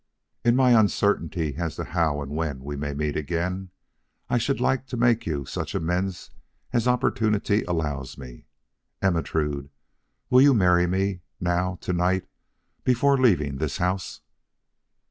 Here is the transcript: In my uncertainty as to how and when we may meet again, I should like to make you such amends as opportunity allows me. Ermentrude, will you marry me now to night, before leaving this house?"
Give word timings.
In 0.43 0.55
my 0.55 0.71
uncertainty 0.71 1.57
as 1.57 1.75
to 1.75 1.83
how 1.83 2.23
and 2.23 2.31
when 2.31 2.63
we 2.63 2.75
may 2.75 2.95
meet 2.95 3.15
again, 3.15 3.69
I 4.31 4.39
should 4.39 4.59
like 4.59 4.87
to 4.87 4.97
make 4.97 5.27
you 5.27 5.45
such 5.45 5.75
amends 5.75 6.31
as 6.73 6.87
opportunity 6.87 7.61
allows 7.65 8.17
me. 8.17 8.47
Ermentrude, 9.03 9.69
will 10.31 10.41
you 10.41 10.55
marry 10.55 10.87
me 10.87 11.21
now 11.39 11.77
to 11.81 11.93
night, 11.93 12.27
before 12.83 13.15
leaving 13.15 13.57
this 13.57 13.77
house?" 13.77 14.21